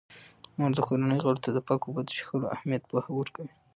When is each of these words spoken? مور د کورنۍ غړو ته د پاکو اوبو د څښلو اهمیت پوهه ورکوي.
مور 0.57 0.71
د 0.75 0.79
کورنۍ 0.87 1.19
غړو 1.23 1.43
ته 1.45 1.49
د 1.53 1.57
پاکو 1.67 1.85
اوبو 1.87 2.01
د 2.05 2.09
څښلو 2.17 2.53
اهمیت 2.55 2.83
پوهه 2.89 3.11
ورکوي. 3.15 3.51